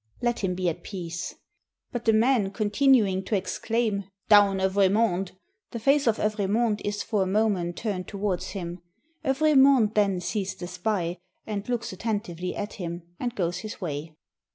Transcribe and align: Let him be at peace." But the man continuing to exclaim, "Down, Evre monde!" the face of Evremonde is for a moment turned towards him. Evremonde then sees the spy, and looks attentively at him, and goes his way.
Let 0.19 0.39
him 0.39 0.55
be 0.55 0.67
at 0.67 0.81
peace." 0.81 1.35
But 1.91 2.05
the 2.05 2.13
man 2.13 2.49
continuing 2.49 3.23
to 3.25 3.35
exclaim, 3.35 4.05
"Down, 4.29 4.57
Evre 4.59 4.89
monde!" 4.91 5.33
the 5.69 5.79
face 5.79 6.07
of 6.07 6.17
Evremonde 6.17 6.81
is 6.83 7.03
for 7.03 7.21
a 7.21 7.27
moment 7.27 7.77
turned 7.77 8.07
towards 8.07 8.47
him. 8.53 8.81
Evremonde 9.23 9.93
then 9.93 10.19
sees 10.19 10.55
the 10.55 10.65
spy, 10.65 11.19
and 11.45 11.69
looks 11.69 11.93
attentively 11.93 12.55
at 12.55 12.73
him, 12.81 13.03
and 13.19 13.35
goes 13.35 13.59
his 13.59 13.79
way. 13.79 14.15